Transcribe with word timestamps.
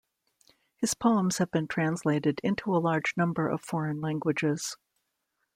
His 0.77 0.95
poems 0.95 1.37
have 1.37 1.51
been 1.51 1.67
translated 1.67 2.41
into 2.43 2.75
a 2.75 2.81
large 2.81 3.13
number 3.17 3.47
of 3.47 3.61
foreign 3.61 4.01
languages. 4.01 4.75